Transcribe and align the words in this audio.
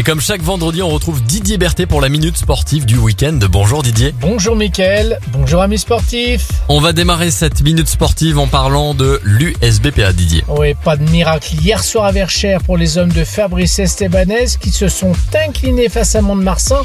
Et 0.00 0.02
comme 0.02 0.22
chaque 0.22 0.40
vendredi, 0.40 0.80
on 0.80 0.88
retrouve 0.88 1.22
Didier 1.22 1.58
Berthet 1.58 1.84
pour 1.84 2.00
la 2.00 2.08
minute 2.08 2.38
sportive 2.38 2.86
du 2.86 2.96
week-end. 2.96 3.38
Bonjour 3.50 3.82
Didier. 3.82 4.14
Bonjour 4.18 4.56
Mickaël, 4.56 5.18
bonjour 5.30 5.60
amis 5.60 5.76
sportifs. 5.76 6.48
On 6.70 6.80
va 6.80 6.94
démarrer 6.94 7.30
cette 7.30 7.60
minute 7.60 7.86
sportive 7.86 8.38
en 8.38 8.46
parlant 8.46 8.94
de 8.94 9.20
l'USBPA 9.24 10.14
Didier. 10.14 10.42
Oui, 10.48 10.72
pas 10.72 10.96
de 10.96 11.02
miracle 11.10 11.54
hier 11.54 11.84
soir 11.84 12.06
à 12.06 12.12
Verchères 12.12 12.62
pour 12.62 12.78
les 12.78 12.96
hommes 12.96 13.12
de 13.12 13.24
Fabrice 13.24 13.78
Estebanez 13.78 14.46
qui 14.58 14.70
se 14.70 14.88
sont 14.88 15.12
inclinés 15.46 15.90
face 15.90 16.14
à 16.14 16.22
Mont-de-Marsan, 16.22 16.80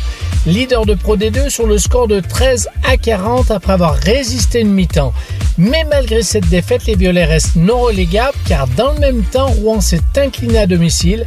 leader 0.46 0.86
de 0.86 0.96
Pro 0.96 1.16
D2 1.16 1.48
sur 1.48 1.68
le 1.68 1.78
score 1.78 2.10
de 2.10 2.20
13 2.20 2.68
à 2.84 2.98
40 2.98 3.50
après 3.50 3.72
avoir 3.72 3.94
résisté 3.94 4.60
une 4.60 4.74
mi-temps. 4.74 5.14
Mais 5.58 5.86
malgré 5.90 6.22
cette 6.22 6.50
défaite, 6.50 6.86
les 6.86 6.98
Violets 6.98 7.24
restent 7.24 7.56
non 7.56 7.80
relégables 7.80 8.38
car 8.46 8.68
dans 8.68 8.92
le 8.92 9.00
même 9.00 9.24
temps, 9.24 9.48
Rouen 9.48 9.80
s'est 9.80 10.02
incliné 10.18 10.58
à 10.58 10.68
domicile. 10.68 11.26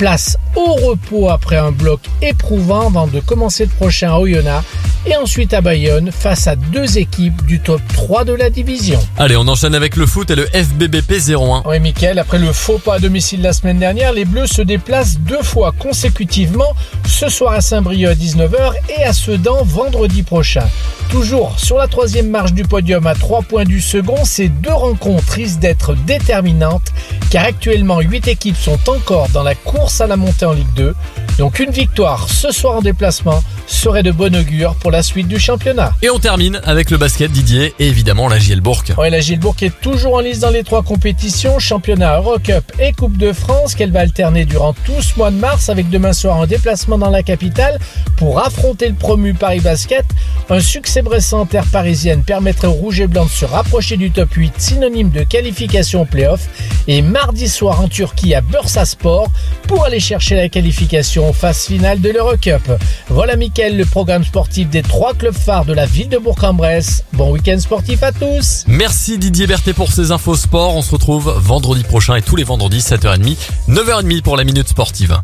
Place 0.00 0.38
au 0.56 0.76
repos 0.76 1.28
après 1.28 1.58
un 1.58 1.72
bloc 1.72 2.00
éprouvant 2.22 2.86
avant 2.86 3.06
de 3.06 3.20
commencer 3.20 3.66
le 3.66 3.70
prochain 3.70 4.10
à 4.10 4.18
Oyonnax 4.18 4.64
et 5.04 5.14
ensuite 5.14 5.52
à 5.52 5.60
Bayonne 5.60 6.10
face 6.10 6.46
à 6.46 6.56
deux 6.56 6.96
équipes 6.96 7.44
du 7.44 7.60
top 7.60 7.82
3 7.92 8.24
de 8.24 8.32
la 8.32 8.48
division. 8.48 8.98
Allez, 9.18 9.36
on 9.36 9.46
enchaîne 9.46 9.74
avec 9.74 9.96
le 9.96 10.06
foot 10.06 10.30
et 10.30 10.36
le 10.36 10.46
FBBP 10.46 11.12
01. 11.28 11.64
Oui, 11.66 11.80
Mickaël, 11.80 12.18
après 12.18 12.38
le 12.38 12.50
faux 12.50 12.78
pas 12.78 12.94
à 12.94 12.98
domicile 12.98 13.42
la 13.42 13.52
semaine 13.52 13.78
dernière, 13.78 14.14
les 14.14 14.24
Bleus 14.24 14.46
se 14.46 14.62
déplacent 14.62 15.18
deux 15.18 15.42
fois 15.42 15.72
consécutivement, 15.78 16.72
ce 17.06 17.28
soir 17.28 17.52
à 17.52 17.60
Saint-Brieuc 17.60 18.08
à 18.08 18.14
19h 18.14 18.72
et 18.98 19.02
à 19.02 19.12
Sedan 19.12 19.64
vendredi 19.64 20.22
prochain. 20.22 20.66
Toujours 21.10 21.58
sur 21.58 21.76
la 21.76 21.88
troisième 21.88 22.30
marche 22.30 22.54
du 22.54 22.62
podium 22.62 23.06
à 23.06 23.14
3 23.14 23.42
points 23.42 23.64
du 23.64 23.82
second, 23.82 24.24
ces 24.24 24.48
deux 24.48 24.72
rencontres 24.72 25.32
risquent 25.32 25.58
d'être 25.58 25.94
déterminantes 25.94 26.92
car 27.30 27.44
actuellement 27.44 28.00
8 28.00 28.28
équipes 28.28 28.56
sont 28.56 28.78
encore 28.88 29.28
dans 29.28 29.44
la 29.44 29.54
course 29.54 30.00
à 30.00 30.06
la 30.06 30.16
montée 30.16 30.46
en 30.46 30.52
Ligue 30.52 30.74
2. 30.74 30.94
Donc 31.38 31.60
une 31.60 31.70
victoire 31.70 32.28
ce 32.28 32.50
soir 32.50 32.76
en 32.76 32.82
déplacement 32.82 33.42
serait 33.70 34.02
de 34.02 34.10
bon 34.10 34.34
augure 34.34 34.74
pour 34.74 34.90
la 34.90 35.02
suite 35.02 35.28
du 35.28 35.38
championnat. 35.38 35.92
Et 36.02 36.10
on 36.10 36.18
termine 36.18 36.60
avec 36.64 36.90
le 36.90 36.98
basket 36.98 37.30
Didier 37.30 37.74
et 37.78 37.86
évidemment 37.86 38.28
la 38.28 38.38
Gielbourg. 38.38 38.82
Oui, 38.98 39.10
la 39.10 39.20
Gilbourg 39.20 39.56
est 39.62 39.80
toujours 39.80 40.14
en 40.14 40.20
lice 40.20 40.40
dans 40.40 40.50
les 40.50 40.64
trois 40.64 40.82
compétitions, 40.82 41.58
championnat 41.58 42.18
Eurocup 42.18 42.72
et 42.78 42.92
Coupe 42.92 43.16
de 43.16 43.32
France, 43.32 43.74
qu'elle 43.74 43.92
va 43.92 44.00
alterner 44.00 44.44
durant 44.44 44.72
tout 44.72 45.00
ce 45.00 45.16
mois 45.16 45.30
de 45.30 45.36
mars 45.36 45.68
avec 45.68 45.88
demain 45.88 46.12
soir 46.12 46.40
un 46.40 46.46
déplacement 46.46 46.98
dans 46.98 47.10
la 47.10 47.22
capitale 47.22 47.78
pour 48.16 48.40
affronter 48.40 48.88
le 48.88 48.94
promu 48.94 49.34
Paris 49.34 49.60
Basket. 49.60 50.04
Un 50.48 50.60
succès 50.60 51.02
bressant 51.02 51.40
en 51.40 51.46
terre 51.46 51.66
parisienne 51.66 52.24
permettrait 52.24 52.66
aux 52.66 52.72
Rouges 52.72 53.00
et 53.00 53.06
Blancs 53.06 53.28
de 53.28 53.32
se 53.32 53.44
rapprocher 53.44 53.96
du 53.96 54.10
top 54.10 54.32
8, 54.32 54.54
synonyme 54.58 55.10
de 55.10 55.22
qualification 55.22 56.02
au 56.02 56.04
playoff. 56.04 56.48
Et 56.88 57.02
mardi 57.02 57.48
soir 57.48 57.80
en 57.80 57.88
Turquie 57.88 58.34
à 58.34 58.40
Bursaspor 58.40 59.30
pour 59.68 59.84
aller 59.84 60.00
chercher 60.00 60.34
la 60.34 60.48
qualification 60.48 61.28
en 61.28 61.32
phase 61.32 61.66
finale 61.66 62.00
de 62.00 62.10
l'Eurocup. 62.10 62.62
Voilà 63.08 63.36
Le 63.68 63.84
programme 63.84 64.24
sportif 64.24 64.70
des 64.70 64.80
trois 64.80 65.12
clubs 65.12 65.34
phares 65.34 65.66
de 65.66 65.74
la 65.74 65.84
ville 65.84 66.08
de 66.08 66.16
Bourg-en-Bresse. 66.16 67.04
Bon 67.12 67.30
week-end 67.30 67.58
sportif 67.58 68.02
à 68.02 68.10
tous 68.10 68.64
Merci 68.66 69.18
Didier 69.18 69.46
Berthet 69.46 69.74
pour 69.74 69.92
ces 69.92 70.12
infos 70.12 70.34
sport. 70.34 70.74
On 70.76 70.80
se 70.80 70.92
retrouve 70.92 71.30
vendredi 71.36 71.82
prochain 71.82 72.16
et 72.16 72.22
tous 72.22 72.36
les 72.36 72.44
vendredis 72.44 72.78
7h30, 72.78 73.36
9h30 73.68 74.22
pour 74.22 74.38
la 74.38 74.44
minute 74.44 74.66
sportive. 74.66 75.18